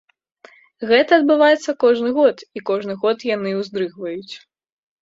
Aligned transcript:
Гэта 0.91 1.11
адбываецца 1.21 1.75
кожны 1.83 2.09
год, 2.17 2.37
і 2.59 2.65
кожны 2.71 2.93
год 3.05 3.17
яны 3.35 3.49
ўздрыгваюць. 3.61 4.33